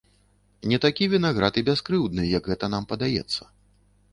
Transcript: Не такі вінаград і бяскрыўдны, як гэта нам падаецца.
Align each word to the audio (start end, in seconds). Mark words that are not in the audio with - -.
Не 0.71 0.77
такі 0.85 1.09
вінаград 1.11 1.59
і 1.63 1.65
бяскрыўдны, 1.67 2.23
як 2.37 2.51
гэта 2.53 2.71
нам 2.77 2.83
падаецца. 2.95 3.41